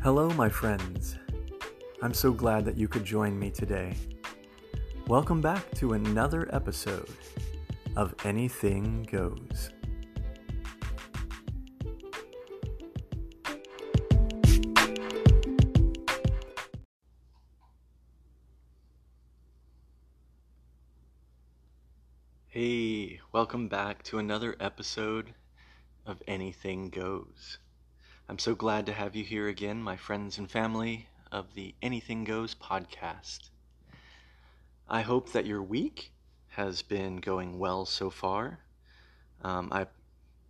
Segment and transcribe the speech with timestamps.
[0.00, 1.16] Hello, my friends.
[2.02, 3.96] I'm so glad that you could join me today.
[5.08, 7.10] Welcome back to another episode
[7.96, 9.70] of Anything Goes.
[22.46, 25.34] Hey, welcome back to another episode
[26.06, 27.58] of Anything Goes.
[28.30, 32.24] I'm so glad to have you here again, my friends and family of the Anything
[32.24, 33.48] Goes podcast.
[34.86, 36.12] I hope that your week
[36.48, 38.58] has been going well so far.
[39.42, 39.86] Um, I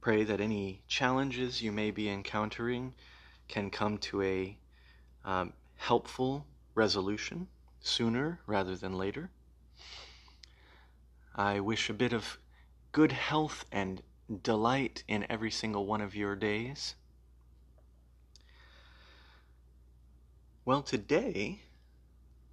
[0.00, 2.95] pray that any challenges you may be encountering
[3.46, 4.58] can come to a
[5.24, 7.47] um, helpful resolution
[7.78, 9.30] sooner rather than later.
[11.33, 12.38] I wish a bit of
[12.91, 14.03] good health and
[14.42, 16.97] delight in every single one of your days.
[20.69, 21.61] Well, today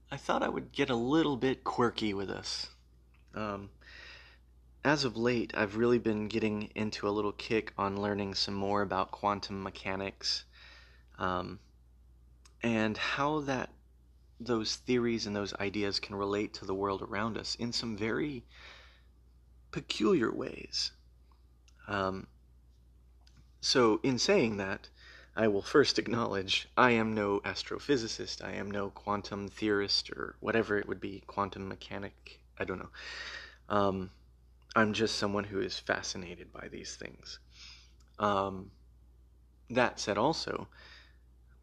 [0.09, 2.69] I thought I would get a little bit quirky with us.
[3.33, 3.71] Um,
[4.85, 8.81] as of late, I've really been getting into a little kick on learning some more
[8.81, 10.45] about quantum mechanics
[11.19, 11.59] um,
[12.63, 13.69] and how that
[14.39, 18.45] those theories and those ideas can relate to the world around us in some very
[19.71, 20.93] peculiar ways.
[21.85, 22.27] Um,
[23.59, 24.87] so, in saying that,
[25.37, 30.77] I will first acknowledge I am no astrophysicist, I am no quantum theorist, or whatever
[30.77, 32.89] it would be, quantum mechanic, I don't know.
[33.67, 34.11] Um,
[34.77, 37.39] I'm just someone who is fascinated by these things.
[38.17, 38.71] Um,
[39.69, 40.69] that said, also,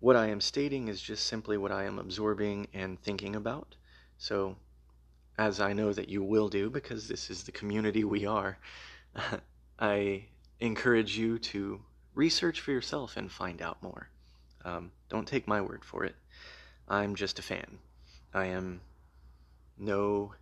[0.01, 3.77] what I am stating is just simply what I am absorbing and thinking about.
[4.19, 4.57] So,
[5.39, 8.59] as I know that you will do, because this is the community we are,
[9.79, 10.27] I
[10.61, 11.81] encourage you to
[12.15, 14.09] research for yourself and find out more.
[14.65, 16.15] Um, don't take my word for it.
[16.89, 17.79] I'm just a fan.
[18.35, 18.81] I am
[19.79, 20.35] no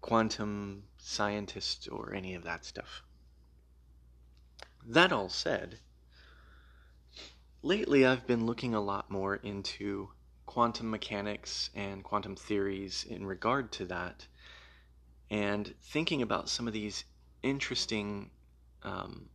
[0.00, 3.02] quantum scientist or any of that stuff.
[4.86, 5.78] That all said,
[7.62, 10.10] lately I've been looking a lot more into
[10.46, 14.26] quantum mechanics and quantum theories in regard to that,
[15.30, 17.04] and thinking about some of these
[17.42, 18.30] interesting
[18.82, 19.28] um,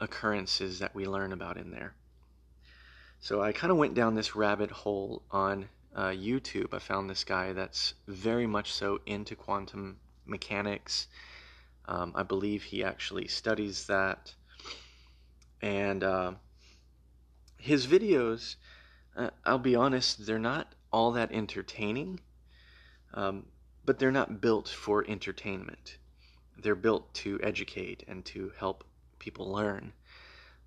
[0.00, 1.94] occurrences that we learn about in there.
[3.20, 6.74] So I kind of went down this rabbit hole on uh, YouTube.
[6.74, 11.08] I found this guy that's very much so into quantum mechanics.
[11.86, 14.34] Um, I believe he actually studies that.
[15.62, 16.32] And uh,
[17.56, 18.56] his videos,
[19.16, 22.20] uh, I'll be honest, they're not all that entertaining,
[23.14, 23.46] um,
[23.84, 25.98] but they're not built for entertainment.
[26.58, 28.84] They're built to educate and to help
[29.26, 29.92] people learn.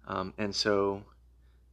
[0.06, 1.04] Um, and so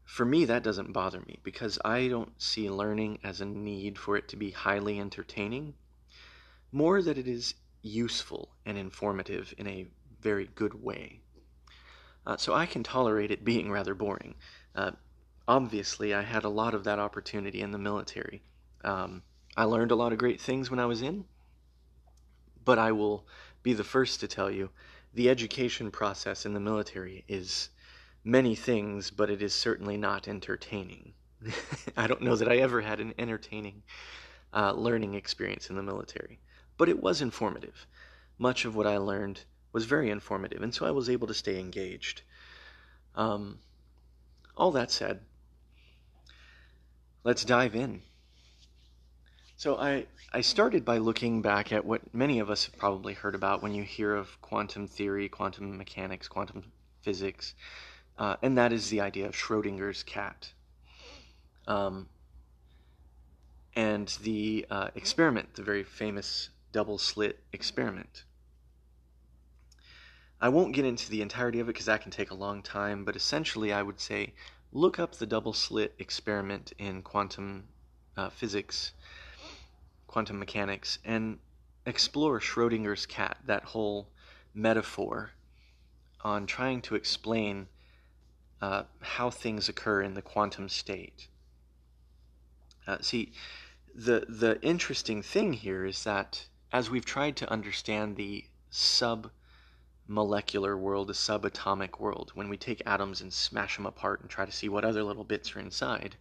[0.04, 4.16] for me, that doesn't bother me because I don't see learning as a need for
[4.16, 5.74] it to be highly entertaining,
[6.70, 9.88] more that it is useful and informative in a
[10.20, 11.22] very good way.
[12.24, 14.36] Uh, so I can tolerate it being rather boring.
[14.76, 14.92] Uh,
[15.48, 18.42] obviously, I had a lot of that opportunity in the military.
[18.84, 19.22] Um,
[19.56, 21.24] I learned a lot of great things when I was in,
[22.64, 23.26] but I will
[23.64, 24.70] be the first to tell you
[25.16, 27.70] the education process in the military is
[28.22, 31.14] many things, but it is certainly not entertaining.
[31.96, 33.82] I don't know that I ever had an entertaining
[34.52, 36.38] uh, learning experience in the military,
[36.76, 37.86] but it was informative.
[38.38, 39.40] Much of what I learned
[39.72, 42.20] was very informative, and so I was able to stay engaged.
[43.14, 43.60] Um,
[44.54, 45.20] all that said,
[47.24, 48.02] let's dive in.
[49.58, 53.34] So I, I started by looking back at what many of us have probably heard
[53.34, 57.54] about when you hear of quantum theory, quantum mechanics, quantum physics,
[58.18, 60.52] uh, and that is the idea of Schrodinger's cat.
[61.66, 62.10] Um,
[63.74, 68.24] and the uh, experiment, the very famous double slit experiment.
[70.38, 73.06] I won't get into the entirety of it because that can take a long time,
[73.06, 74.34] but essentially I would say
[74.70, 77.68] look up the double slit experiment in quantum
[78.18, 78.92] uh, physics
[80.16, 81.38] quantum mechanics and
[81.84, 84.08] explore Schrodinger's cat, that whole
[84.54, 85.32] metaphor
[86.22, 87.66] on trying to explain
[88.62, 91.28] uh, how things occur in the quantum state.
[92.86, 93.30] Uh, see,
[93.94, 99.30] the the interesting thing here is that as we've tried to understand the sub
[100.08, 104.46] molecular world, the subatomic world, when we take atoms and smash them apart and try
[104.46, 106.16] to see what other little bits are inside,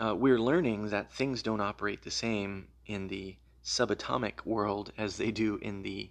[0.00, 5.30] uh, we're learning that things don't operate the same in the subatomic world as they
[5.30, 6.10] do in the,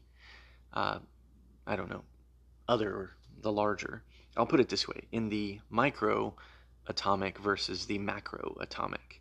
[0.74, 1.00] uh,
[1.68, 2.04] I don't know,
[2.68, 4.04] other, the larger.
[4.36, 6.36] I'll put it this way in the micro
[6.88, 9.20] atomic versus the macroatomic.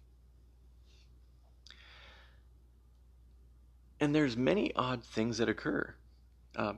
[4.01, 5.95] And there's many odd things that occur.
[6.57, 6.75] Uh,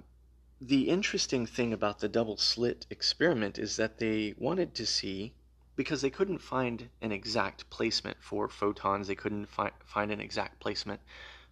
[0.61, 5.35] the interesting thing about the double slit experiment is that they wanted to see,
[5.77, 10.61] because they couldn't find an exact placement for photons, they couldn't fi- find an exact
[10.61, 11.01] placement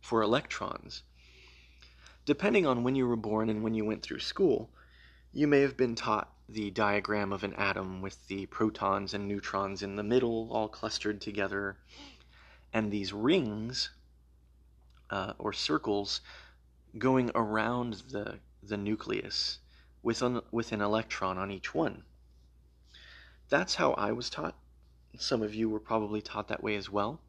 [0.01, 1.03] for electrons.
[2.25, 4.71] Depending on when you were born and when you went through school,
[5.33, 9.83] you may have been taught the diagram of an atom with the protons and neutrons
[9.83, 11.77] in the middle all clustered together,
[12.73, 13.91] and these rings
[15.11, 16.21] uh, or circles
[16.99, 19.59] going around the, the nucleus
[20.03, 22.03] with an, with an electron on each one.
[23.49, 24.57] That's how I was taught.
[25.19, 27.21] Some of you were probably taught that way as well.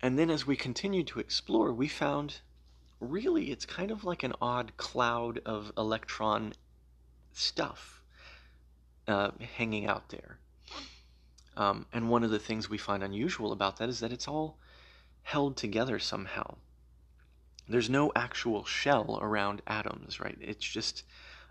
[0.00, 2.40] And then as we continued to explore, we found
[3.00, 6.52] really it's kind of like an odd cloud of electron
[7.32, 8.02] stuff
[9.06, 10.38] uh, hanging out there.
[11.56, 14.58] Um, and one of the things we find unusual about that is that it's all
[15.22, 16.56] held together somehow.
[17.68, 20.38] There's no actual shell around atoms, right?
[20.40, 21.02] It's just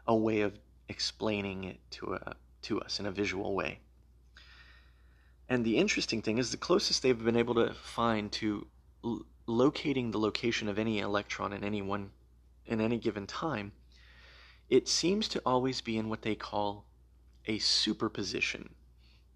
[0.08, 0.58] a way of
[0.88, 2.36] explaining it to a
[2.68, 3.80] to us in a visual way.
[5.50, 8.68] And the interesting thing is the closest they've been able to find to
[9.04, 12.12] l- locating the location of any electron in any one
[12.66, 13.72] in any given time
[14.70, 16.86] it seems to always be in what they call
[17.46, 18.76] a superposition,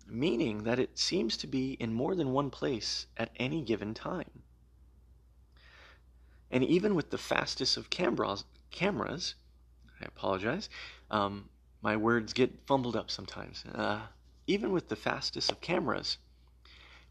[0.06, 4.44] meaning that it seems to be in more than one place at any given time.
[6.50, 9.36] And even with the fastest of cameras, cameras
[10.02, 10.70] I apologize,
[11.10, 11.50] um,
[11.82, 13.64] my words get fumbled up sometimes.
[13.66, 14.02] Uh,
[14.48, 16.18] even with the fastest of cameras,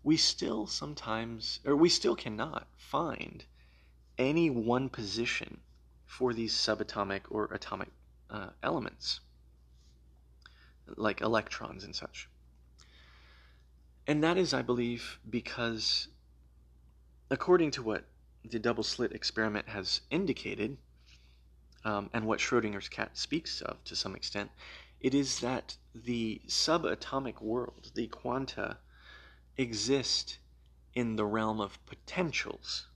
[0.02, 3.44] we still sometimes, or we still cannot find
[4.19, 5.61] any one position
[6.06, 7.88] for these subatomic or atomic
[8.31, 9.20] uh, elements,
[10.96, 12.28] like electrons and such.
[14.06, 16.08] And that is, I believe, because
[17.31, 18.05] according to what
[18.44, 20.76] the double slit experiment has indicated,
[21.85, 24.50] um, and what Schrodinger's cat speaks of to some extent,
[25.00, 28.79] it is that the subatomic world, the quanta,
[29.56, 30.38] exist
[30.94, 32.87] in the realm of potentials.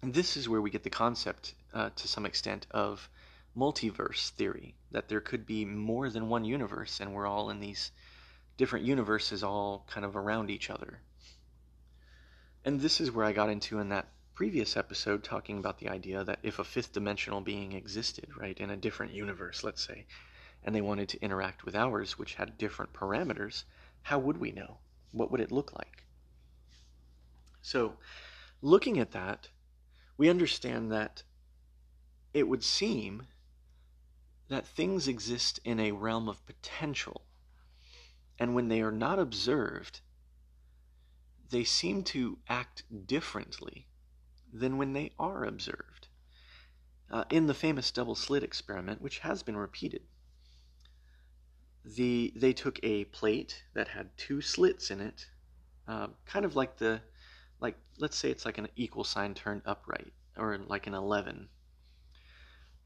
[0.00, 3.08] And this is where we get the concept, uh, to some extent, of
[3.56, 7.90] multiverse theory that there could be more than one universe and we're all in these
[8.56, 11.00] different universes all kind of around each other.
[12.64, 16.22] And this is where I got into in that previous episode talking about the idea
[16.22, 20.06] that if a fifth dimensional being existed, right, in a different universe, let's say,
[20.62, 23.64] and they wanted to interact with ours, which had different parameters,
[24.02, 24.78] how would we know?
[25.10, 26.04] What would it look like?
[27.62, 27.96] So,
[28.62, 29.48] looking at that,
[30.16, 31.24] we understand that
[32.32, 33.26] it would seem
[34.46, 37.22] that things exist in a realm of potential,
[38.38, 40.00] and when they are not observed,
[41.50, 43.87] they seem to act differently
[44.52, 46.08] than when they are observed.
[47.10, 50.02] Uh, in the famous double slit experiment, which has been repeated,
[51.84, 55.26] the they took a plate that had two slits in it,
[55.86, 57.00] uh, kind of like the
[57.60, 61.48] like let's say it's like an equal sign turned upright or like an 11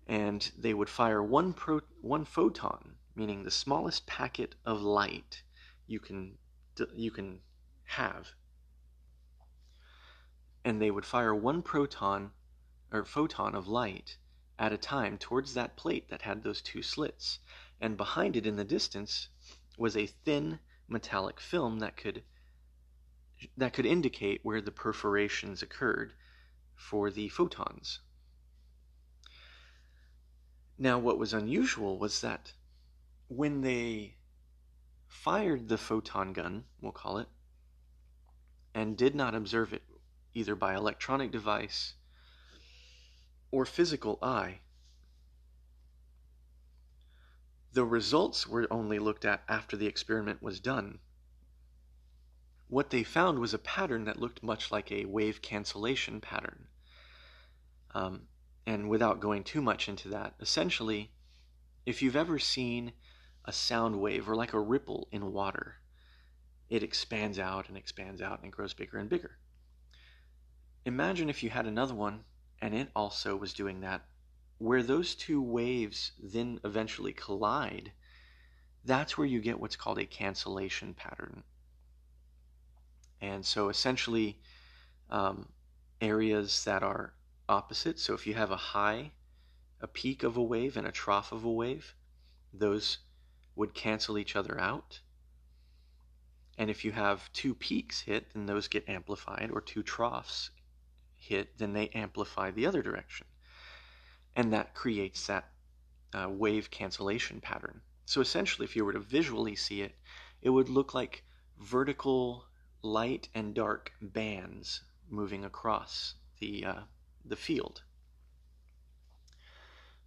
[0.07, 5.42] and they would fire one pro, one photon, meaning the smallest packet of light
[5.87, 6.37] you can
[6.95, 7.40] you can
[7.85, 8.33] have,
[10.64, 12.31] and they would fire one proton
[12.90, 14.16] or photon of light
[14.59, 17.38] at a time towards that plate that had those two slits,
[17.81, 19.28] and behind it in the distance
[19.76, 22.23] was a thin metallic film that could
[23.57, 26.12] that could indicate where the perforations occurred
[26.76, 27.99] for the photons.
[30.78, 32.52] Now, what was unusual was that
[33.26, 34.14] when they
[35.09, 37.28] fired the photon gun, we'll call it,
[38.75, 39.83] and did not observe it
[40.35, 41.95] either by electronic device
[43.51, 44.61] or physical eye,
[47.73, 50.99] the results were only looked at after the experiment was done.
[52.69, 56.69] What they found was a pattern that looked much like a wave cancellation pattern.
[57.95, 58.29] Um,
[58.67, 61.11] and without going too much into that, essentially,
[61.85, 62.93] if you've ever seen
[63.45, 65.77] a sound wave or like a ripple in water,
[66.71, 69.39] it expands out and expands out and grows bigger and bigger.
[70.85, 72.25] Imagine if you had another one
[72.61, 74.05] and it also was doing that,
[74.59, 77.93] where those two waves then eventually collide,
[78.85, 81.45] that's where you get what's called a cancellation pattern.
[83.21, 84.41] And so essentially,
[85.09, 85.49] um,
[86.01, 87.15] areas that are
[87.49, 88.01] opposite.
[88.01, 89.12] So if you have a high,
[89.81, 91.95] a peak of a wave, and a trough of a wave,
[92.53, 92.99] those
[93.55, 95.01] would cancel each other out.
[96.59, 100.51] And if you have two peaks hit, then those get amplified, or two troughs
[101.23, 103.26] hit, then they amplify the other direction.
[104.35, 105.50] And that creates that
[106.12, 107.81] uh, wave cancellation pattern.
[108.07, 109.95] So essentially, if you were to visually see it,
[110.43, 111.25] it would look like
[111.61, 112.45] vertical
[112.83, 116.81] light and dark bands moving across the, uh,
[117.25, 117.83] the field.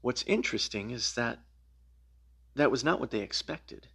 [0.02, 1.40] What's interesting is that
[2.56, 3.88] that was not what they expected.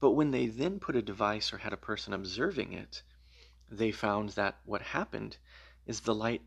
[0.00, 3.02] But when they then put a device or had a person observing it,
[3.70, 5.36] they found that what happened
[5.86, 6.42] is the light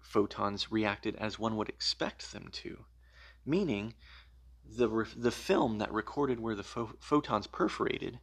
[0.00, 2.84] photons reacted as one would expect them to,
[3.44, 3.94] meaning
[4.64, 8.20] the, the film that recorded where the pho- photons perforated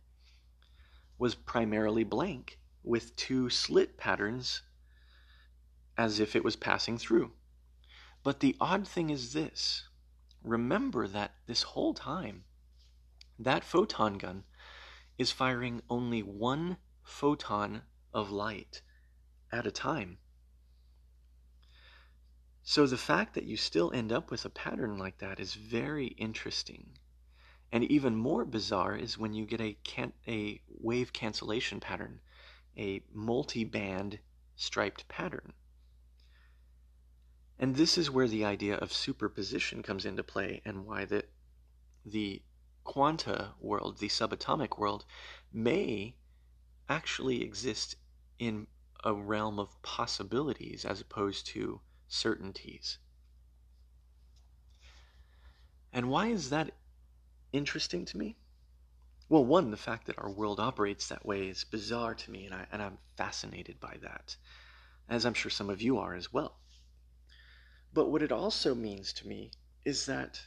[1.17, 4.61] was primarily blank with two slit patterns
[5.97, 7.31] as if it was passing through.
[8.23, 9.87] But the odd thing is this
[10.43, 12.43] remember that this whole time,
[13.39, 14.43] that photon gun
[15.17, 17.81] is firing only one photon
[18.13, 18.81] of light
[19.51, 20.17] at a time.
[22.67, 26.07] So the fact that you still end up with a pattern like that is very
[26.07, 26.97] interesting.
[27.71, 32.21] And even more bizarre is when you get a, can- a wave cancellation pattern,
[32.75, 34.17] a multi-band
[34.55, 35.53] striped pattern.
[37.59, 41.25] And this is where the idea of superposition comes into play and why the,
[42.03, 42.41] the
[42.83, 45.05] quanta world, the subatomic world,
[45.53, 46.15] may
[46.89, 47.95] actually exist
[48.39, 48.65] in
[49.03, 51.79] a realm of possibilities as opposed to
[52.15, 52.97] certainties.
[55.93, 56.71] And why is that
[57.53, 58.35] interesting to me?
[59.29, 62.53] Well, one, the fact that our world operates that way is bizarre to me, and,
[62.53, 64.35] I, and I'm fascinated by that,
[65.09, 66.57] as I'm sure some of you are as well.
[67.93, 69.51] But what it also means to me
[69.83, 70.41] is that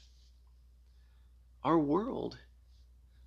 [1.65, 2.39] our world,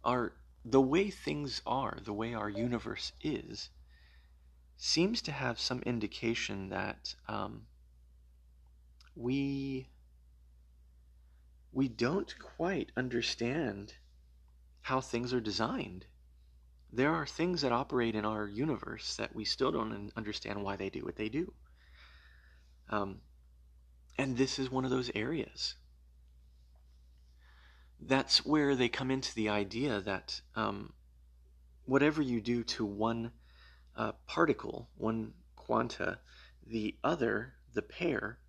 [0.04, 0.34] our
[0.64, 3.70] the way things are, the way our universe is,
[4.78, 7.66] seems to have some indication that um,
[9.16, 9.88] we
[11.72, 13.94] we don't quite understand
[14.82, 16.06] how things are designed.
[16.92, 20.90] There are things that operate in our universe that we still don't understand why they
[20.90, 21.54] do what they do.
[22.90, 23.22] Um,
[24.18, 25.76] and this is one of those areas.
[28.02, 30.92] That's where they come into the idea that um,
[31.86, 33.32] whatever you do to one
[33.96, 36.20] uh, particle, one quanta,
[36.66, 38.40] the other, the pair,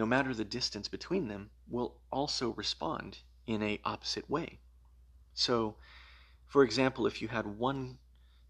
[0.00, 4.58] no matter the distance between them, will also respond in a opposite way.
[5.34, 5.76] So,
[6.46, 7.98] for example, if you had one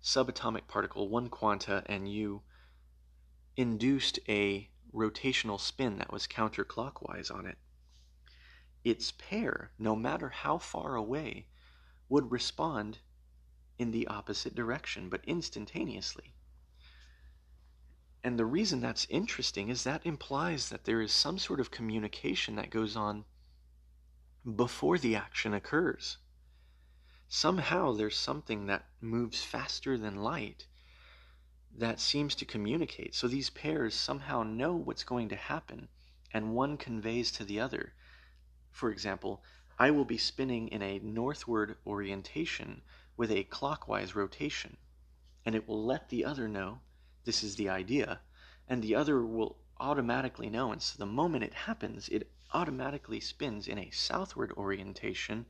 [0.00, 2.42] subatomic particle, one quanta, and you
[3.57, 7.59] induced a rotational spin that was counterclockwise on it.
[8.85, 11.49] Its pair, no matter how far away,
[12.09, 12.99] would respond
[13.76, 16.33] in the opposite direction, but instantaneously.
[18.23, 22.57] And the reason that's interesting is that implies that there is some sort of communication
[22.57, 23.25] that goes on
[24.57, 26.19] before the action occurs.
[27.29, 30.67] Somehow there's something that moves faster than light
[31.75, 33.15] that seems to communicate.
[33.15, 35.89] So these pairs somehow know what's going to happen,
[36.33, 37.95] and one conveys to the other.
[38.71, 39.43] For example,
[39.79, 42.83] I will be spinning in a northward orientation
[43.17, 44.77] with a clockwise rotation,
[45.47, 46.81] and it will let the other know
[47.25, 48.21] this is the idea,
[48.69, 50.73] and the other will automatically know.
[50.73, 55.47] And so the moment it happens, it automatically spins in a southward orientation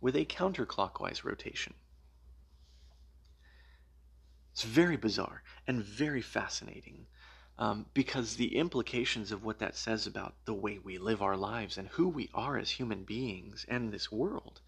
[0.00, 1.74] with a counterclockwise rotation.
[4.52, 7.06] It's very bizarre and very fascinating
[7.58, 11.78] um, because the implications of what that says about the way we live our lives
[11.78, 14.60] and who we are as human beings and this world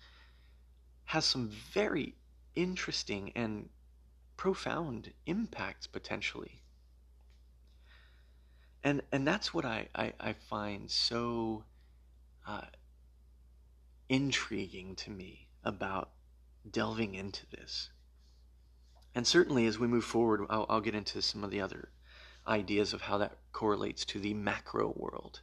[1.05, 2.16] has some very
[2.55, 3.69] interesting and
[4.37, 6.62] profound impacts potentially.
[8.85, 11.64] And, and that's what I, I, I find so
[12.47, 12.66] uh,
[14.09, 16.11] intriguing to me about
[16.71, 17.90] delving into this.
[19.14, 21.88] And certainly as we move forward, I'll, I'll, get into some of the other
[22.47, 25.40] ideas of how that correlates to the macro world.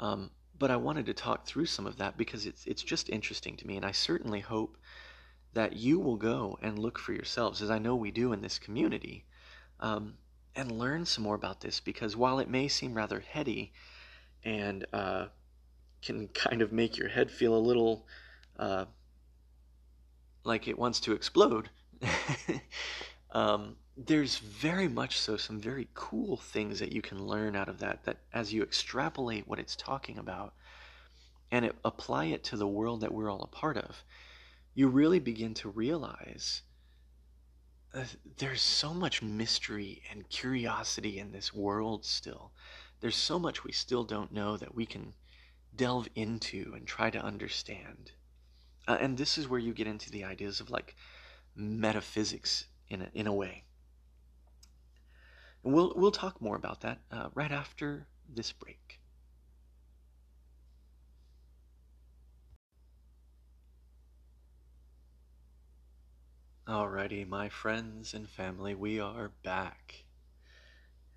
[0.00, 3.56] Um, but I wanted to talk through some of that because it's, it's just interesting
[3.58, 3.76] to me.
[3.76, 4.76] And I certainly hope
[5.58, 8.60] that you will go and look for yourselves, as I know we do in this
[8.60, 9.24] community,
[9.80, 10.14] um,
[10.54, 11.80] and learn some more about this.
[11.80, 13.72] Because while it may seem rather heady
[14.44, 15.26] and uh,
[16.00, 18.06] can kind of make your head feel a little
[18.56, 18.84] uh,
[20.44, 21.70] like it wants to explode,
[23.32, 27.80] um, there's very much so some very cool things that you can learn out of
[27.80, 28.04] that.
[28.04, 30.54] That as you extrapolate what it's talking about
[31.50, 34.04] and it, apply it to the world that we're all a part of,
[34.78, 36.62] you really begin to realize
[37.92, 38.04] uh,
[38.36, 42.52] there's so much mystery and curiosity in this world still.
[43.00, 45.14] There's so much we still don't know that we can
[45.74, 48.12] delve into and try to understand.
[48.86, 50.94] Uh, and this is where you get into the ideas of like
[51.56, 53.64] metaphysics in a, in a way.
[55.64, 59.00] And we'll, we'll talk more about that uh, right after this break.
[66.68, 70.04] Alrighty, my friends and family, we are back.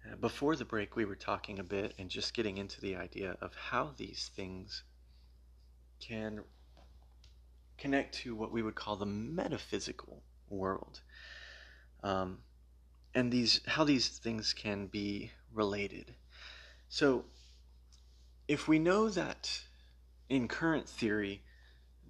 [0.06, 3.36] Uh, before the break, we were talking a bit and just getting into the idea
[3.42, 4.84] of how these things
[6.00, 6.40] can
[7.78, 11.02] connect to what we would call the metaphysical world,
[12.02, 12.38] um,
[13.14, 16.16] and these how these things can be related.
[16.88, 17.26] So,
[18.48, 19.64] if we know that
[20.30, 21.42] in current theory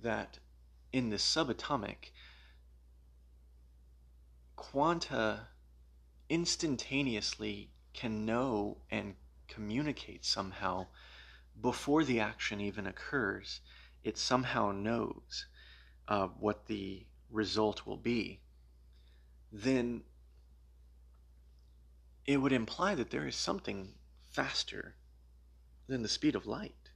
[0.03, 0.37] that
[0.93, 2.11] in the subatomic
[4.61, 5.47] quanta
[6.29, 9.15] instantaneously can know and
[9.47, 10.85] communicate somehow
[11.59, 13.59] before the action even occurs.
[14.03, 15.47] It somehow knows
[16.07, 18.39] uh, what the result will be.
[19.51, 20.03] Then
[22.27, 23.95] it would imply that there is something
[24.29, 24.95] faster
[25.87, 26.91] than the speed of light.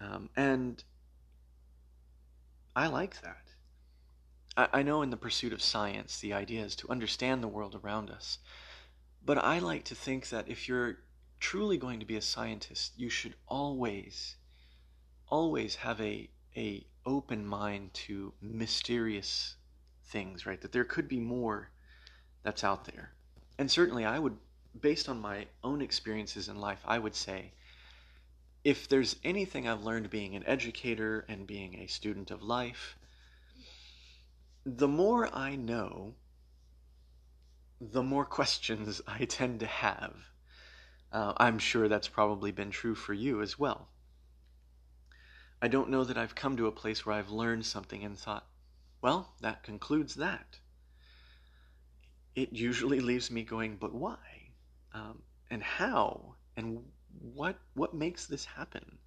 [0.00, 0.84] Um, and
[2.76, 3.49] I like that.
[4.56, 7.78] I, I know in the pursuit of science, the idea is to understand the world
[7.82, 8.38] around us.
[9.24, 10.98] But I like to think that if you're
[11.38, 14.36] truly going to be a scientist, you should always,
[15.28, 19.56] always have a, a open mind to mysterious
[20.04, 20.60] things, right?
[20.60, 21.70] That there could be more
[22.42, 23.12] that's out there.
[23.58, 24.36] And certainly I would,
[24.80, 27.52] based on my own experiences in life, I would say
[28.64, 32.96] if there's anything I've learned being an educator and being a student of life,
[34.64, 36.14] the more I know,
[37.80, 40.14] the more questions I tend to have.
[41.12, 43.88] Uh, I'm sure that's probably been true for you as well.
[45.62, 48.46] I don't know that I've come to a place where I've learned something and thought,
[49.02, 50.58] well, that concludes that.
[52.34, 54.18] It usually leaves me going, but why?
[54.94, 56.36] Um, and how?
[56.56, 56.82] And
[57.34, 58.98] what what makes this happen?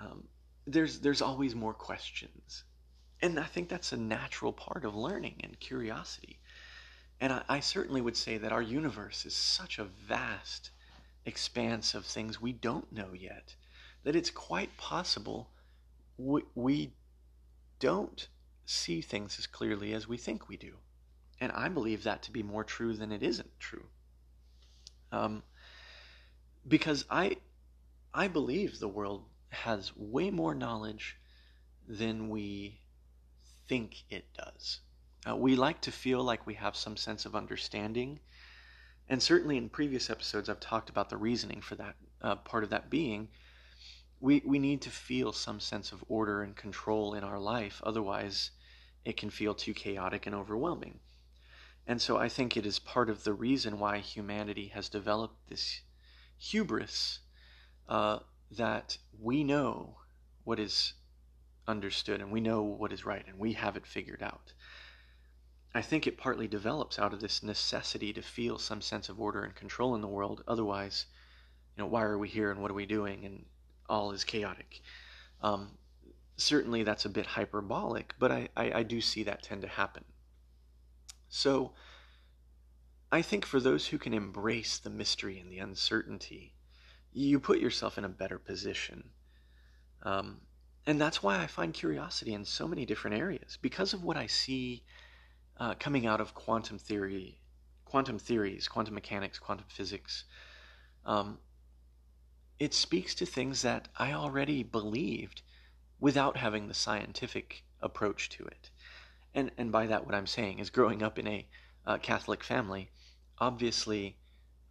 [0.00, 0.24] Um,
[0.66, 2.64] there's there's always more questions.
[3.20, 6.38] And I think that's a natural part of learning and curiosity.
[7.20, 10.70] And I, I, certainly would say that our universe is such a vast
[11.26, 13.54] expanse of things we don't know yet
[14.04, 15.50] that it's quite possible
[16.16, 16.92] we, we
[17.80, 18.28] don't
[18.66, 20.74] see things as clearly as we think we do.
[21.40, 23.86] And I believe that to be more true than it isn't true.
[25.12, 25.42] Um,
[26.66, 27.36] because I,
[28.12, 31.16] I believe the world has way more knowledge
[31.86, 32.80] than we
[33.68, 34.80] think it does.
[35.28, 38.20] Uh, we like to feel like we have some sense of understanding.
[39.08, 42.70] And certainly in previous episodes, I've talked about the reasoning for that uh, part of
[42.70, 43.28] that being.
[44.20, 47.80] We, we need to feel some sense of order and control in our life.
[47.84, 48.50] Otherwise,
[49.04, 51.00] it can feel too chaotic and overwhelming.
[51.86, 55.80] And so I think it is part of the reason why humanity has developed this
[56.36, 57.20] hubris
[57.88, 58.18] uh,
[58.50, 59.96] that we know
[60.44, 60.94] what is
[61.68, 64.52] understood and we know what is right and we have it figured out.
[65.74, 69.44] I think it partly develops out of this necessity to feel some sense of order
[69.44, 70.42] and control in the world.
[70.48, 71.06] Otherwise,
[71.76, 73.24] you know, why are we here and what are we doing?
[73.24, 73.44] And
[73.88, 74.80] all is chaotic.
[75.42, 75.78] Um,
[76.36, 80.04] certainly, that's a bit hyperbolic, but I, I, I do see that tend to happen.
[81.28, 81.74] So,
[83.12, 86.54] I think for those who can embrace the mystery and the uncertainty,
[87.12, 89.10] you put yourself in a better position.
[90.02, 90.40] Um,
[90.88, 94.26] and that's why I find curiosity in so many different areas because of what I
[94.26, 94.82] see
[95.60, 97.42] uh, coming out of quantum theory,
[97.84, 100.24] quantum theories, quantum mechanics, quantum physics.
[101.04, 101.40] Um,
[102.58, 105.42] it speaks to things that I already believed
[106.00, 108.70] without having the scientific approach to it.
[109.34, 111.46] And, and by that, what I'm saying is growing up in a
[111.86, 112.88] uh, Catholic family,
[113.38, 114.16] obviously,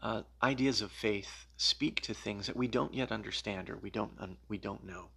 [0.01, 4.13] uh, ideas of faith speak to things that we don't yet understand or we don't,
[4.19, 5.09] un- we don't know.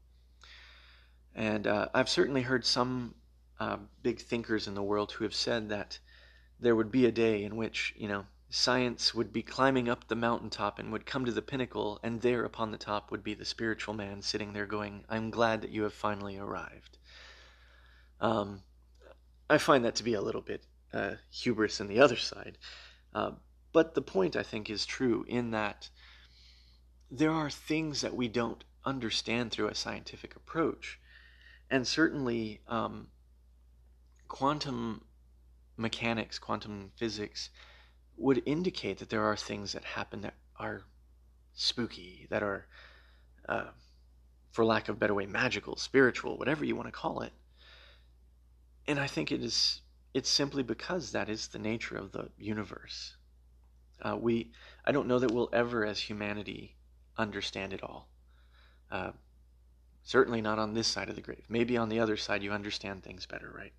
[1.35, 3.14] And uh, I've certainly heard some
[3.59, 5.99] uh, big thinkers in the world who have said that
[6.59, 10.16] there would be a day in which, you know, science would be climbing up the
[10.16, 13.45] mountaintop and would come to the pinnacle, and there upon the top would be the
[13.45, 16.99] spiritual man sitting there going, I'm glad that you have finally arrived.
[18.21, 18.62] Um,
[19.49, 22.59] I find that to be a little bit uh, hubris on the other side.
[23.14, 23.33] Uh,
[23.73, 25.88] but the point, I think, is true in that
[27.11, 31.00] there are things that we don't understand through a scientific approach
[31.70, 33.09] and certainly um,
[34.28, 35.04] quantum
[35.76, 37.50] mechanics, quantum physics
[38.16, 40.83] would indicate that there are things that happen that are
[41.54, 42.66] spooky, that are,
[43.48, 43.68] uh,
[44.52, 47.33] for lack of a better way, magical, spiritual, whatever you want to call it.
[48.87, 49.80] And I think it is
[50.12, 53.16] it's simply because that is the nature of the universe.
[54.02, 54.50] Uh, we
[54.85, 56.76] I don't know that we'll ever, as humanity,
[57.16, 58.09] understand it all.
[58.90, 59.12] Uh,
[60.03, 61.45] certainly not on this side of the grave.
[61.49, 63.73] Maybe on the other side, you understand things better, right?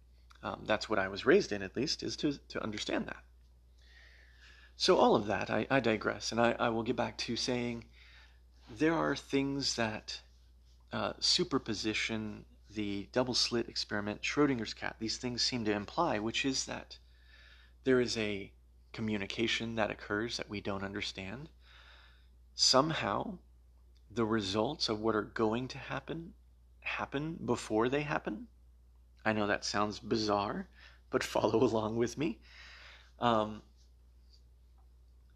[0.43, 3.23] Um, that's what I was raised in, at least, is to to understand that.
[4.75, 7.85] So all of that, I, I digress, and I, I will get back to saying
[8.77, 10.21] there are things that
[10.91, 16.65] uh, superposition the double slit experiment, Schrodinger's cat, these things seem to imply, which is
[16.65, 16.97] that
[17.83, 18.51] there is a
[18.93, 21.49] communication that occurs that we don't understand.
[22.55, 23.37] Somehow,
[24.13, 26.33] the results of what are going to happen
[26.81, 28.47] happen before they happen.
[29.23, 30.67] I know that sounds bizarre,
[31.09, 32.39] but follow along with me.
[33.19, 33.61] Um,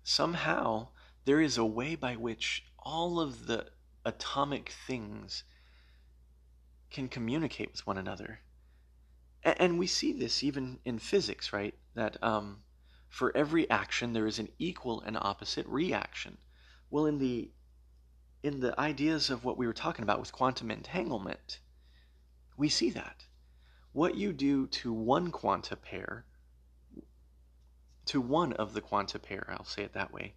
[0.03, 0.89] somehow,
[1.25, 3.67] there is a way by which all of the
[4.03, 5.43] atomic things
[6.89, 8.39] can communicate with one another.
[9.43, 11.75] And we see this even in physics, right?
[11.93, 12.63] That um,
[13.09, 16.37] for every action there is an equal and opposite reaction.
[16.89, 17.51] Well, in the
[18.45, 21.59] in the ideas of what we were talking about with quantum entanglement,
[22.55, 23.25] we see that.
[23.91, 26.25] What you do to one quanta pair,
[28.05, 30.35] to one of the quanta pair, I'll say it that way,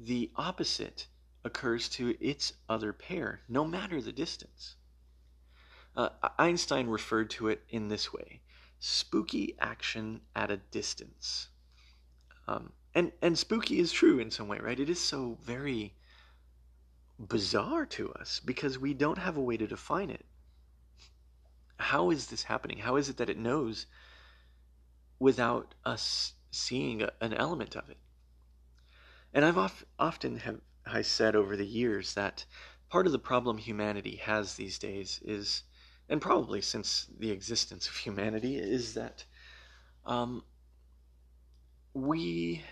[0.00, 1.06] the opposite
[1.44, 4.74] occurs to its other pair, no matter the distance.
[5.96, 8.40] Uh, Einstein referred to it in this way
[8.80, 11.48] spooky action at a distance.
[12.48, 14.80] Um, and, and spooky is true in some way, right?
[14.80, 15.94] It is so very
[17.18, 20.24] bizarre to us because we don't have a way to define it.
[21.78, 22.78] How is this happening?
[22.78, 23.86] How is it that it knows
[25.18, 27.98] without us seeing a, an element of it?
[29.32, 32.44] And I've of, often have I said over the years that
[32.88, 35.62] part of the problem humanity has these days is
[36.08, 39.24] and probably since the existence of humanity, is that
[40.04, 40.44] um,
[41.94, 42.62] we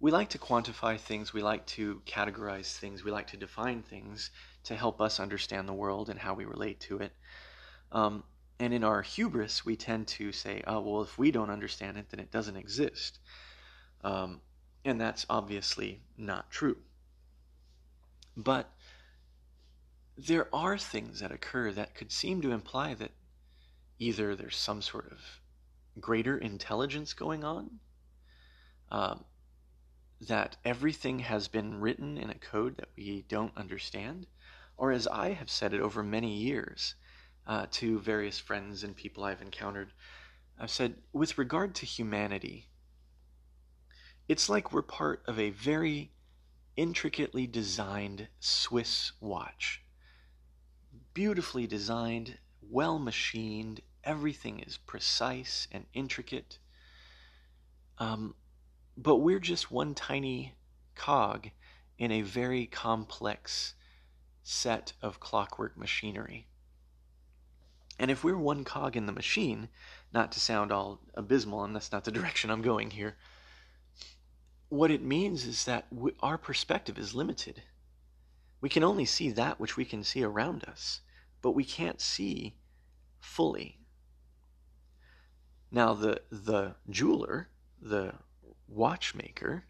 [0.00, 4.30] we like to quantify things, we like to categorize things, we like to define things
[4.64, 7.12] to help us understand the world and how we relate to it.
[7.92, 8.24] Um,
[8.58, 12.06] and in our hubris, we tend to say, oh, well, if we don't understand it,
[12.10, 13.18] then it doesn't exist.
[14.02, 14.40] Um,
[14.84, 16.76] and that's obviously not true.
[18.36, 18.70] But
[20.16, 23.12] there are things that occur that could seem to imply that
[23.98, 25.18] either there's some sort of
[26.00, 27.70] greater intelligence going on,
[28.90, 29.24] um,
[30.20, 34.26] that everything has been written in a code that we don't understand,
[34.76, 36.94] or as I have said it over many years
[37.46, 39.92] uh, to various friends and people I've encountered,
[40.58, 42.68] I've said, with regard to humanity,
[44.28, 46.12] it's like we're part of a very
[46.76, 49.82] intricately designed Swiss watch
[51.14, 53.80] beautifully designed, well machined.
[54.04, 56.58] Everything is precise and intricate.
[57.98, 58.34] Um,
[59.02, 60.54] but we're just one tiny
[60.94, 61.48] cog
[61.98, 63.74] in a very complex
[64.42, 66.46] set of clockwork machinery.
[67.98, 69.68] And if we're one cog in the machine,
[70.12, 73.16] not to sound all abysmal, and that's not the direction I'm going here,
[74.68, 77.62] what it means is that we, our perspective is limited.
[78.60, 81.00] We can only see that which we can see around us,
[81.40, 82.54] but we can't see
[83.18, 83.78] fully.
[85.70, 87.48] Now, the, the jeweler,
[87.80, 88.14] the
[88.68, 89.64] watchmaker,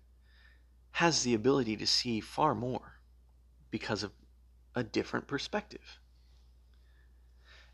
[0.92, 3.00] has the ability to see far more
[3.70, 4.12] because of
[4.74, 5.98] a different perspective.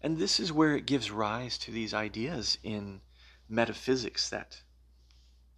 [0.00, 3.00] And this is where it gives rise to these ideas in
[3.48, 4.62] metaphysics that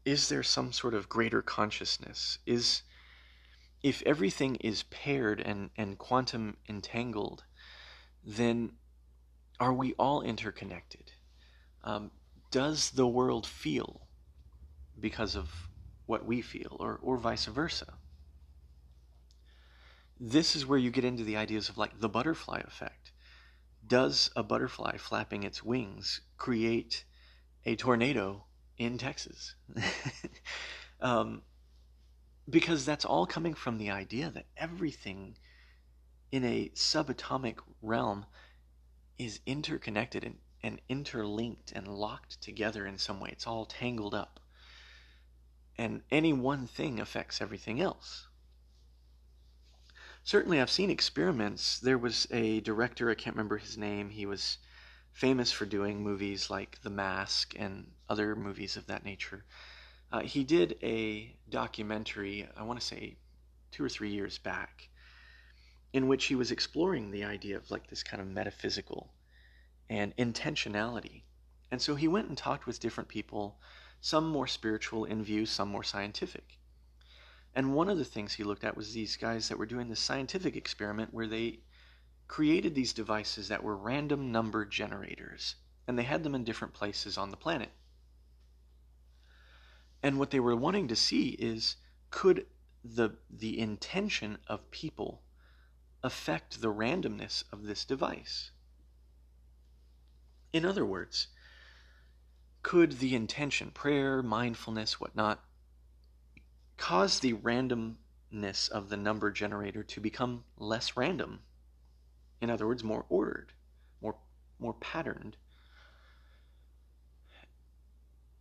[0.04, 2.38] is there some sort of greater consciousness?
[2.46, 2.82] Is
[3.82, 7.44] if everything is paired and, and quantum entangled,
[8.24, 8.72] then
[9.60, 11.12] are we all interconnected?
[11.84, 12.10] Um,
[12.50, 14.07] does the world feel
[15.00, 15.50] because of
[16.06, 17.94] what we feel, or, or vice versa?
[20.20, 23.12] This is where you get into the ideas of like the butterfly effect.
[23.86, 27.04] Does a butterfly flapping its wings create
[27.64, 28.44] a tornado
[28.76, 29.54] in Texas?
[31.00, 31.42] um,
[32.50, 35.36] because that's all coming from the idea that everything
[36.32, 38.26] in a subatomic realm
[39.18, 43.30] is interconnected and, and interlinked and locked together in some way.
[43.32, 44.40] It's all tangled up.
[45.78, 48.26] And any one thing affects everything else.
[50.24, 51.78] Certainly, I've seen experiments.
[51.78, 54.58] There was a director, I can't remember his name, he was
[55.12, 59.44] famous for doing movies like The Mask and other movies of that nature.
[60.12, 63.16] Uh, he did a documentary, I want to say
[63.70, 64.88] two or three years back,
[65.92, 69.12] in which he was exploring the idea of like this kind of metaphysical
[69.88, 71.22] and intentionality.
[71.70, 73.58] And so he went and talked with different people,
[74.00, 76.58] some more spiritual in view, some more scientific.
[77.54, 80.00] And one of the things he looked at was these guys that were doing this
[80.00, 81.60] scientific experiment where they
[82.28, 85.56] created these devices that were random number generators,
[85.86, 87.70] and they had them in different places on the planet.
[90.02, 91.76] And what they were wanting to see is
[92.10, 92.46] could
[92.84, 95.22] the the intention of people
[96.02, 98.52] affect the randomness of this device?
[100.52, 101.28] In other words,
[102.68, 105.42] could the intention, prayer, mindfulness, whatnot,
[106.76, 111.40] cause the randomness of the number generator to become less random?
[112.42, 113.54] In other words, more ordered,
[114.02, 114.16] more,
[114.58, 115.38] more patterned.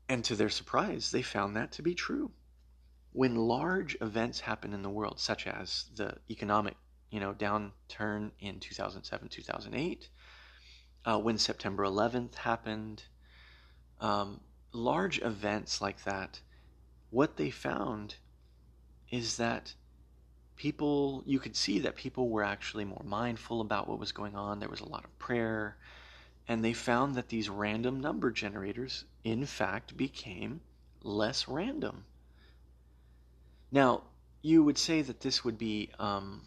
[0.10, 2.30] And to their surprise, they found that to be true.
[3.14, 6.76] When large events happen in the world, such as the economic
[7.12, 10.10] you know, downturn in 2007, 2008,
[11.06, 13.04] uh, when September 11th happened,
[14.00, 14.40] um,
[14.72, 16.40] large events like that,
[17.10, 18.16] what they found
[19.10, 19.74] is that
[20.56, 24.60] people, you could see that people were actually more mindful about what was going on.
[24.60, 25.78] There was a lot of prayer.
[26.48, 30.62] And they found that these random number generators, in fact, became
[31.04, 32.06] less random.
[33.72, 34.04] Now,
[34.42, 36.42] you would say that this would be um,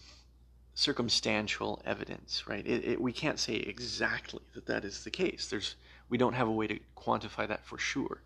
[0.75, 2.67] circumstantial evidence, right?
[2.67, 5.49] It, it, we can't say exactly that that is the case.
[5.49, 5.75] There's,
[6.11, 8.21] we don't have a way to quantify that for sure.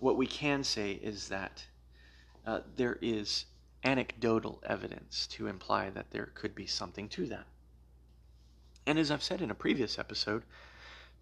[0.00, 1.64] What we can say is that
[2.46, 3.44] uh, there is
[3.84, 7.46] anecdotal evidence to imply that there could be something to that.
[8.86, 10.42] And as I've said in a previous episode,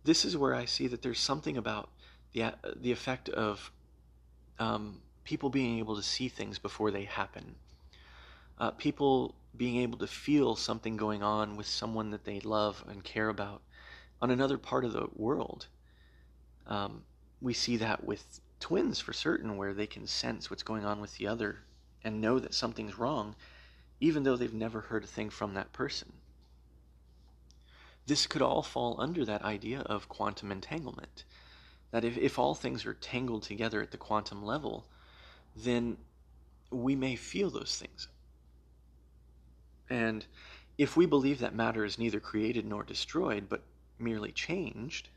[0.05, 1.91] this is where I see that there's something about
[2.33, 3.73] the, uh, the effect of
[4.59, 7.57] um, people being able to see things before they happen.
[8.59, 13.03] Uh, people being able to feel something going on with someone that they love and
[13.03, 13.63] care about
[14.21, 15.67] on another part of the world.
[16.67, 17.03] Um,
[17.41, 21.17] we see that with twins for certain, where they can sense what's going on with
[21.17, 21.59] the other
[22.03, 23.35] and know that something's wrong,
[24.01, 26.13] even though they've never heard a thing from that person.
[28.07, 31.25] This could all fall under that idea of quantum entanglement.
[31.91, 34.87] That if, if all things are tangled together at the quantum level,
[35.57, 35.97] then
[36.71, 38.09] we may feel those things.
[39.89, 40.27] And
[40.79, 43.63] if we believe that matter is neither created nor destroyed, but
[43.99, 45.09] merely changed,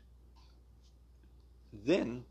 [1.72, 2.24] then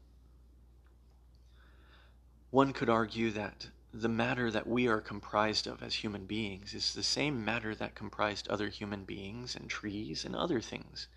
[2.52, 6.94] one could argue that the matter that we are comprised of as human beings is
[6.94, 11.08] the same matter that comprised other human beings and trees and other things.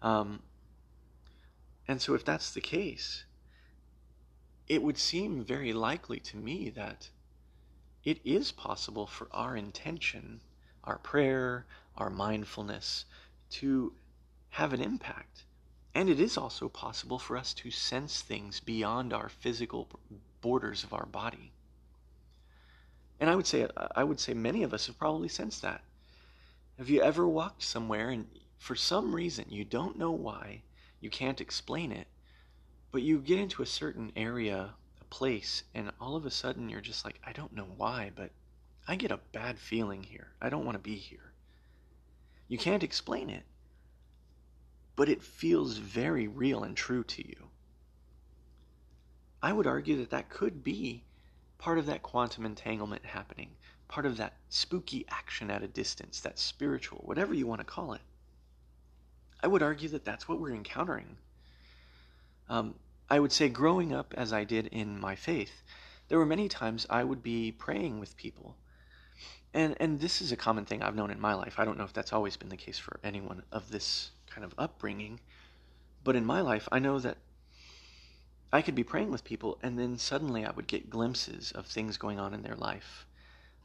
[0.00, 0.42] Um,
[1.88, 3.24] and so, if that's the case,
[4.68, 7.10] it would seem very likely to me that
[8.04, 10.40] it is possible for our intention,
[10.84, 13.04] our prayer, our mindfulness
[13.50, 13.92] to
[14.52, 15.44] have an impact.
[15.94, 19.88] And it is also possible for us to sense things beyond our physical
[20.42, 21.52] borders of our body.
[23.18, 25.82] And I would say I would say many of us have probably sensed that.
[26.76, 28.26] Have you ever walked somewhere and
[28.58, 30.62] for some reason you don't know why,
[31.00, 32.06] you can't explain it,
[32.90, 36.80] but you get into a certain area, a place, and all of a sudden you're
[36.82, 38.30] just like, I don't know why, but
[38.86, 40.28] I get a bad feeling here.
[40.42, 41.32] I don't want to be here.
[42.48, 43.44] You can't explain it,
[44.96, 47.48] but it feels very real and true to you.
[49.42, 51.04] I would argue that that could be
[51.58, 53.50] part of that quantum entanglement happening,
[53.88, 57.92] part of that spooky action at a distance, that spiritual, whatever you want to call
[57.92, 58.00] it.
[59.42, 61.16] I would argue that that's what we're encountering.
[62.48, 62.74] Um,
[63.10, 65.62] I would say, growing up as I did in my faith,
[66.08, 68.56] there were many times I would be praying with people.
[69.54, 71.58] And, and this is a common thing I've known in my life.
[71.58, 74.54] I don't know if that's always been the case for anyone of this kind of
[74.58, 75.20] upbringing.
[76.04, 77.18] But in my life, I know that
[78.52, 81.96] I could be praying with people, and then suddenly I would get glimpses of things
[81.96, 83.06] going on in their life.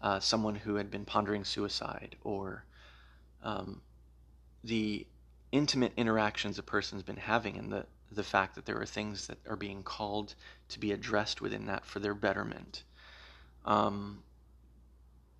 [0.02, 2.64] Uh, someone who had been pondering suicide, or
[3.44, 3.82] um,
[4.64, 5.06] the
[5.52, 9.40] intimate interactions a person's been having, and the, the fact that there are things that
[9.50, 10.36] are being called
[10.70, 12.84] to be addressed within that for their betterment.
[13.66, 14.24] Um,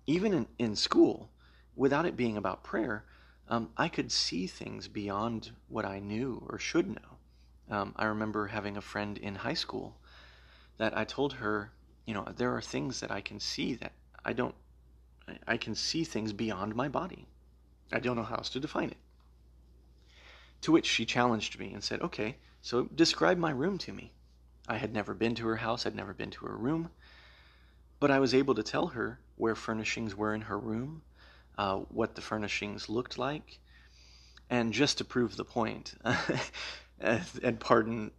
[0.06, 1.30] even in, in school,
[1.76, 3.04] without it being about prayer,
[3.48, 7.18] um, I could see things beyond what I knew or should know.
[7.70, 9.96] Um, I remember having a friend in high school
[10.78, 11.72] that I told her,
[12.06, 13.92] you know, there are things that I can see that
[14.24, 14.54] I don't,
[15.46, 17.26] I can see things beyond my body.
[17.92, 18.96] I don't know how else to define it.
[20.62, 24.12] To which she challenged me and said, Okay, so describe my room to me.
[24.66, 26.90] I had never been to her house, I'd never been to her room,
[28.00, 31.02] but I was able to tell her where furnishings were in her room,
[31.58, 33.58] uh, what the furnishings looked like,
[34.48, 35.94] and just to prove the point,
[37.00, 38.10] and pardon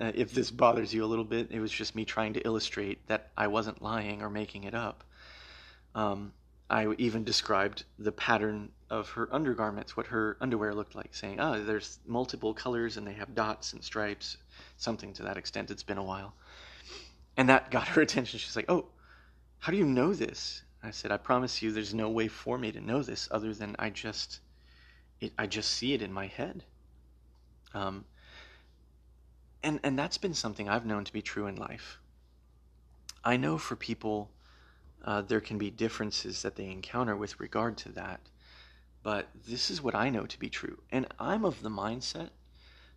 [0.00, 3.06] uh, if this bothers you a little bit, it was just me trying to illustrate
[3.08, 5.02] that I wasn't lying or making it up.
[5.94, 6.32] Um,
[6.70, 11.64] I even described the pattern of her undergarments, what her underwear looked like, saying, "Oh,
[11.64, 14.36] there's multiple colors and they have dots and stripes."
[14.82, 15.70] something to that extent.
[15.70, 16.34] It's been a while.
[17.36, 18.38] And that got her attention.
[18.38, 18.86] She's like, Oh,
[19.58, 20.62] how do you know this?
[20.82, 23.76] I said, I promise you there's no way for me to know this other than
[23.78, 24.40] I just
[25.20, 26.64] it, I just see it in my head.
[27.72, 28.04] Um,
[29.62, 31.98] and and that's been something I've known to be true in life.
[33.24, 34.30] I know for people
[35.04, 38.20] uh, there can be differences that they encounter with regard to that,
[39.02, 40.78] but this is what I know to be true.
[40.90, 42.30] And I'm of the mindset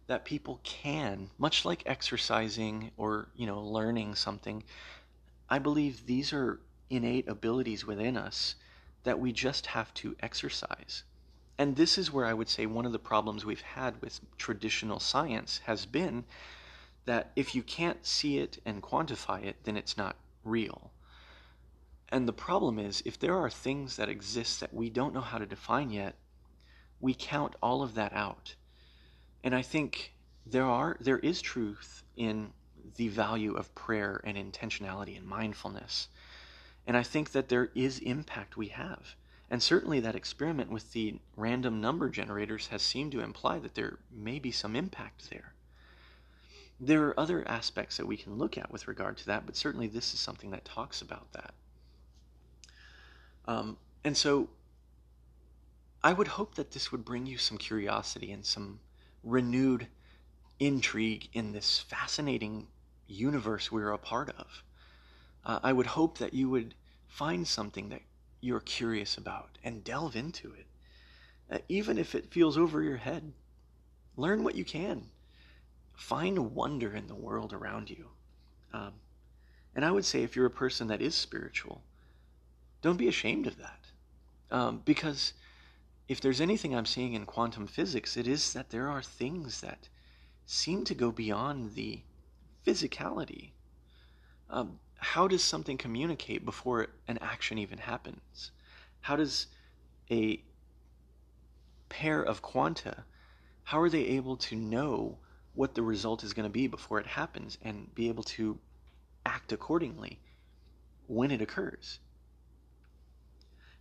[0.07, 4.63] that people can, much like exercising or, you know, learning something,
[5.49, 8.55] I believe these are innate abilities within us
[9.03, 11.03] that we just have to exercise.
[11.57, 14.99] And this is where I would say one of the problems we've had with traditional
[14.99, 16.25] science has been
[17.05, 20.91] that if you can't see it and quantify it, then it's not real.
[22.09, 25.37] And the problem is, if there are things that exist that we don't know how
[25.37, 26.15] to define yet,
[26.99, 28.55] we count all of that out
[29.45, 30.11] and I think
[30.43, 32.51] there are there is truth in
[32.95, 36.07] the value of prayer and intentionality and mindfulness.
[36.87, 39.15] And I think that there is impact we have.
[39.49, 43.99] And certainly that experiment with the random number generators has seemed to imply that there
[44.11, 45.53] may be some impact there.
[46.79, 49.87] There are other aspects that we can look at with regard to that, but certainly
[49.87, 51.53] this is something that talks about that.
[53.47, 54.49] Um, and so
[56.03, 58.79] I would hope that this would bring you some curiosity and some
[59.23, 59.87] renewed
[60.59, 62.67] intrigue in this fascinating
[63.07, 64.63] universe we're a part of.
[65.45, 66.73] Uh, I would hope that you would
[67.07, 68.01] find something that
[68.41, 70.65] you're curious about and delve into it.
[71.49, 73.31] Uh, even if it feels over your head,
[74.17, 75.09] learn what you can.
[75.93, 78.09] Find wonder in the world around you.
[78.73, 78.93] Um,
[79.75, 81.81] and I would say if you're a person that is spiritual,
[82.81, 83.79] don't be ashamed of that.
[84.51, 85.33] Um, because
[86.07, 89.89] if there's anything I'm seeing in quantum physics, it is that there are things that
[90.45, 92.01] seem to go beyond the
[92.65, 93.51] physicality.
[94.49, 98.49] Um, how does something communicate before an action even happens?
[99.01, 99.45] How does
[100.09, 100.41] a
[101.89, 103.05] pair of quanta,
[103.65, 105.19] how are they able to know
[105.53, 108.57] what the result is going to be before it happens and be able to
[109.25, 110.19] act accordingly
[111.05, 111.99] when it occurs?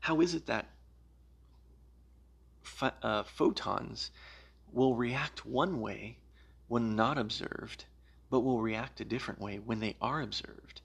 [0.00, 0.68] How is it that
[2.78, 4.10] ph- uh, photons
[4.70, 6.18] will react one way
[6.68, 7.86] when not observed,
[8.28, 10.82] but will react a different way when they are observed?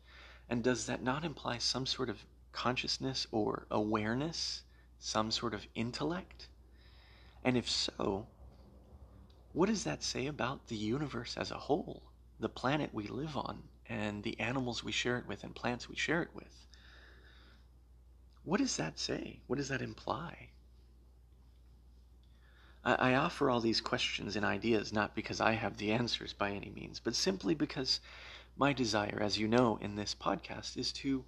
[0.50, 4.64] And does that not imply some sort of consciousness or awareness,
[4.98, 6.48] some sort of intellect?
[7.44, 8.28] And if so,
[9.54, 12.04] what does that say about the universe as a whole,
[12.40, 15.96] the planet we live on, and the animals we share it with, and plants we
[15.96, 16.68] share it with?
[18.44, 19.42] What does that say?
[19.48, 20.50] What does that imply?
[22.84, 26.70] I offer all these questions and ideas not because I have the answers by any
[26.70, 28.00] means, but simply because
[28.60, 31.24] my desire, as you know in this podcast, is to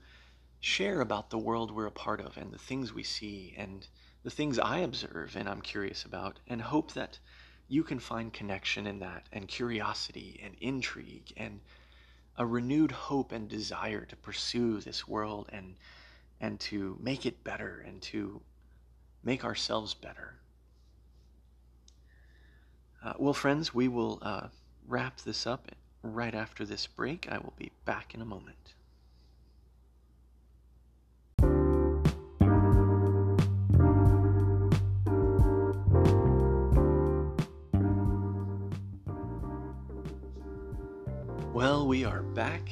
[0.60, 3.88] share about the world we're a part of and the things we see and
[4.24, 7.17] the things I observe and I'm curious about, and hope that
[7.70, 11.62] you can find connection in that and curiosity and intrigue and
[12.38, 15.76] a renewed hope and desire to pursue this world and
[16.41, 18.41] and to make it better and to
[19.24, 20.36] make ourselves better.
[23.04, 24.48] Uh, well, friends, we will uh,
[24.86, 25.72] wrap this up
[26.04, 27.28] right after this break.
[27.32, 28.58] I will be back in a moment.
[41.54, 42.70] Well, we are back.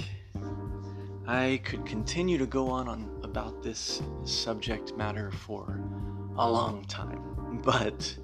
[1.27, 5.79] I could continue to go on, on about this subject matter for
[6.37, 8.15] a long time, but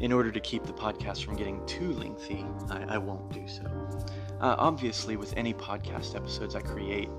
[0.00, 3.64] in order to keep the podcast from getting too lengthy, I, I won't do so.
[4.40, 7.10] Uh, obviously, with any podcast episodes I create,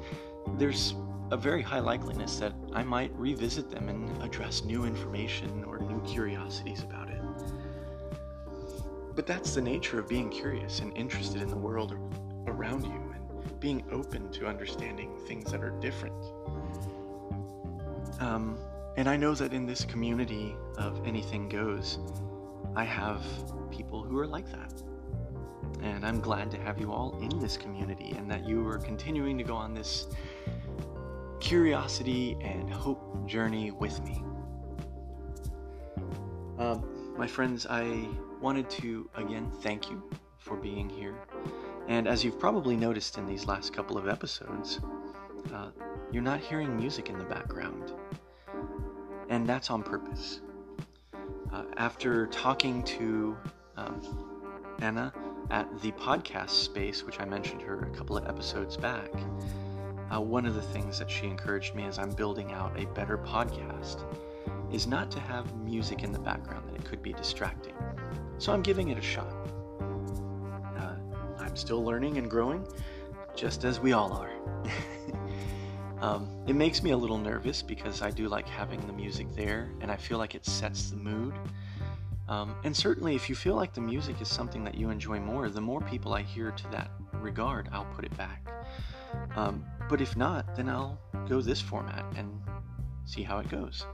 [0.57, 0.95] there's
[1.31, 6.01] a very high likeliness that I might revisit them and address new information or new
[6.01, 7.21] curiosities about it.
[9.15, 11.93] But that's the nature of being curious and interested in the world
[12.47, 16.15] around you and being open to understanding things that are different.
[18.19, 18.57] Um,
[18.97, 21.99] and I know that in this community of anything goes,
[22.75, 23.23] I have
[23.69, 24.81] people who are like that.
[25.81, 29.37] And I'm glad to have you all in this community and that you are continuing
[29.37, 30.07] to go on this
[31.39, 34.23] curiosity and hope journey with me.
[36.59, 38.07] Um, my friends, I
[38.39, 40.03] wanted to again thank you
[40.37, 41.15] for being here.
[41.87, 44.79] And as you've probably noticed in these last couple of episodes,
[45.53, 45.71] uh,
[46.11, 47.91] you're not hearing music in the background.
[49.29, 50.41] And that's on purpose.
[51.51, 53.37] Uh, after talking to
[53.75, 55.13] um, Anna
[55.49, 59.09] at the podcast space, which I mentioned her a couple of episodes back,
[60.13, 63.17] uh, one of the things that she encouraged me as I'm building out a better
[63.17, 64.03] podcast
[64.71, 67.73] is not to have music in the background, that it could be distracting.
[68.37, 69.33] So I'm giving it a shot.
[70.77, 70.95] Uh,
[71.37, 72.65] I'm still learning and growing,
[73.35, 74.31] just as we all are.
[76.01, 79.69] um, it makes me a little nervous because I do like having the music there,
[79.81, 81.33] and I feel like it sets the mood.
[82.27, 85.49] Um, and certainly, if you feel like the music is something that you enjoy more,
[85.49, 88.47] the more people I hear to that regard, I'll put it back.
[89.35, 92.41] Um, but if not, then I'll go this format and
[93.05, 93.85] see how it goes.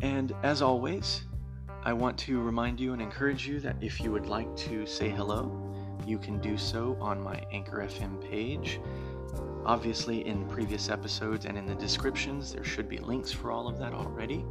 [0.00, 1.22] And as always,
[1.84, 5.10] I want to remind you and encourage you that if you would like to say
[5.10, 5.72] hello,
[6.06, 8.80] you can do so on my Anchor FM page.
[9.64, 13.78] Obviously, in previous episodes and in the descriptions, there should be links for all of
[13.78, 14.44] that already.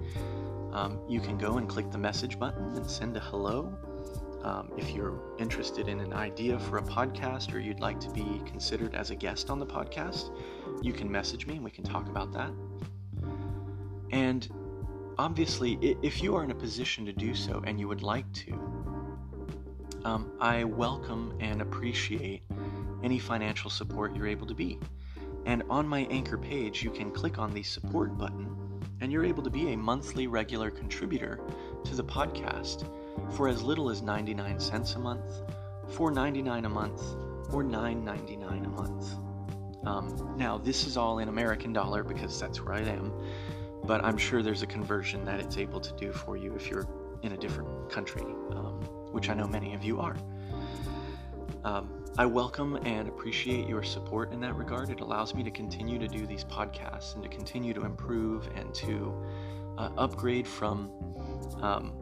[0.72, 3.78] Um, you can go and click the message button and send a hello.
[4.44, 8.42] Um, if you're interested in an idea for a podcast or you'd like to be
[8.46, 10.32] considered as a guest on the podcast,
[10.82, 12.52] you can message me and we can talk about that.
[14.12, 14.48] And
[15.18, 18.54] obviously, if you are in a position to do so and you would like to,
[20.06, 22.44] um, I welcome and appreciate
[23.04, 24.80] any financial support you're able to be.
[25.46, 28.56] And on my Anchor page, you can click on the support button
[29.02, 31.40] and you're able to be a monthly regular contributor
[31.84, 32.88] to the podcast
[33.34, 35.42] for as little as 99 cents a month,
[35.92, 37.02] 4.99 a month,
[37.52, 39.16] or 9.99 a month.
[39.86, 43.12] Um, now, this is all in American dollar because that's where I am
[43.84, 46.88] but I'm sure there's a conversion that it's able to do for you if you're
[47.24, 48.80] in a different country, um,
[49.12, 50.16] which I know many of you are.
[51.64, 54.90] Um, I welcome and appreciate your support in that regard.
[54.90, 58.74] It allows me to continue to do these podcasts and to continue to improve and
[58.76, 59.16] to
[59.78, 60.92] uh, upgrade from
[61.62, 61.94] um,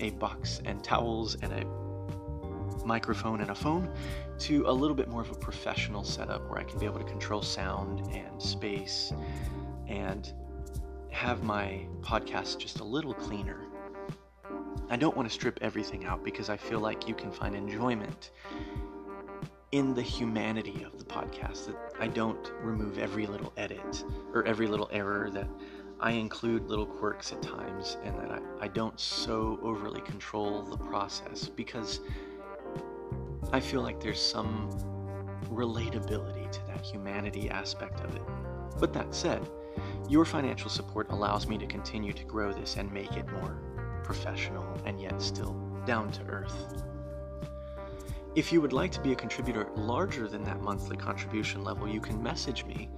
[0.00, 3.88] a box and towels and a microphone and a phone
[4.40, 7.04] to a little bit more of a professional setup where I can be able to
[7.04, 9.12] control sound and space
[9.86, 10.32] and
[11.10, 13.60] have my podcast just a little cleaner.
[14.90, 18.32] I don't want to strip everything out because I feel like you can find enjoyment
[19.72, 21.66] in the humanity of the podcast.
[21.66, 25.48] That I don't remove every little edit or every little error, that
[26.00, 30.76] I include little quirks at times, and that I, I don't so overly control the
[30.76, 32.00] process because
[33.52, 34.70] I feel like there's some
[35.50, 38.22] relatability to that humanity aspect of it.
[38.78, 39.48] But that said,
[40.08, 43.58] your financial support allows me to continue to grow this and make it more
[44.04, 45.54] professional and yet still
[45.84, 46.84] down to earth.
[48.34, 52.00] If you would like to be a contributor larger than that monthly contribution level, you
[52.00, 52.88] can message me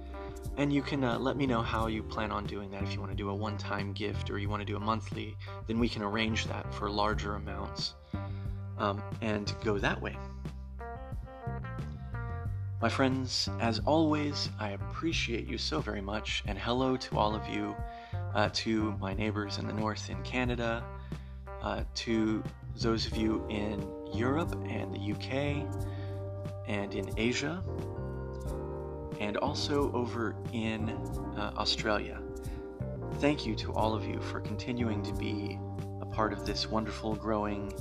[0.57, 2.83] and you can uh, let me know how you plan on doing that.
[2.83, 4.79] If you want to do a one time gift or you want to do a
[4.79, 5.35] monthly,
[5.67, 7.95] then we can arrange that for larger amounts
[8.77, 10.15] um, and go that way.
[12.81, 17.47] My friends, as always, I appreciate you so very much, and hello to all of
[17.47, 17.75] you,
[18.33, 20.83] uh, to my neighbors in the north in Canada,
[21.61, 22.43] uh, to
[22.79, 25.65] those of you in Europe and the UK,
[26.67, 27.63] and in Asia,
[29.19, 30.89] and also over in
[31.37, 32.19] uh, Australia.
[33.19, 35.59] Thank you to all of you for continuing to be
[36.01, 37.73] a part of this wonderful, growing,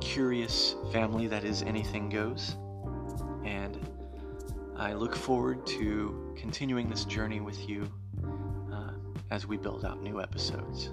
[0.00, 2.56] curious family that is Anything Goes.
[3.44, 3.78] And
[4.76, 7.90] I look forward to continuing this journey with you
[8.72, 8.92] uh,
[9.30, 10.90] as we build out new episodes.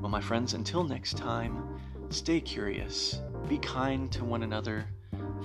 [0.00, 1.78] Well, my friends, until next time,
[2.08, 4.86] stay curious, be kind to one another,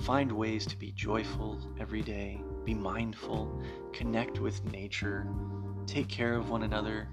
[0.00, 5.28] find ways to be joyful every day, be mindful, connect with nature,
[5.86, 7.06] take care of one another,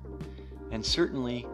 [0.72, 1.46] and certainly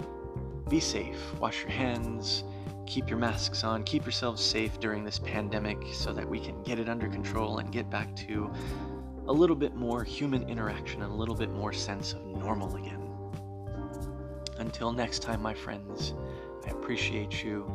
[0.69, 1.17] be safe.
[1.39, 2.43] Wash your hands,
[2.85, 6.77] keep your masks on, keep yourselves safe during this pandemic so that we can get
[6.77, 8.53] it under control and get back to
[9.27, 13.08] a little bit more human interaction and a little bit more sense of normal again.
[14.59, 16.13] Until next time, my friends,
[16.65, 17.65] I appreciate you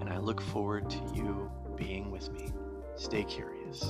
[0.00, 2.48] and I look forward to you being with me.
[2.96, 3.84] Stay curious.